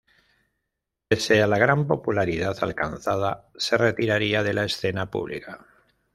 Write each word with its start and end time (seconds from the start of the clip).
Pese 1.09 1.43
a 1.43 1.45
la 1.45 1.59
gran 1.59 1.85
popularidad 1.85 2.57
alcanzada, 2.63 3.51
se 3.55 3.77
retiraría 3.77 4.41
de 4.41 4.55
la 4.55 4.63
escena 4.65 5.11
pública. 5.11 5.63